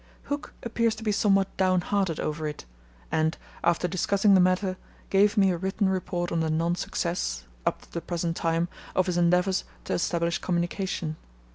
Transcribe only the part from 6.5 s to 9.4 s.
success (up to the present time) of his